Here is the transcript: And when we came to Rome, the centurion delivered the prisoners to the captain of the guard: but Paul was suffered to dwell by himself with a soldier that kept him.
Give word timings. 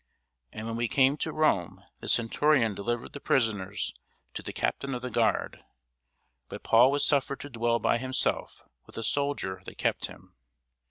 And 0.51 0.65
when 0.65 0.77
we 0.77 0.87
came 0.87 1.15
to 1.17 1.31
Rome, 1.31 1.83
the 1.99 2.09
centurion 2.09 2.73
delivered 2.73 3.13
the 3.13 3.19
prisoners 3.19 3.93
to 4.33 4.41
the 4.41 4.51
captain 4.51 4.95
of 4.95 5.03
the 5.03 5.11
guard: 5.11 5.63
but 6.49 6.63
Paul 6.63 6.89
was 6.89 7.05
suffered 7.05 7.39
to 7.41 7.51
dwell 7.51 7.77
by 7.77 7.99
himself 7.99 8.63
with 8.87 8.97
a 8.97 9.03
soldier 9.03 9.61
that 9.65 9.77
kept 9.77 10.07
him. 10.07 10.33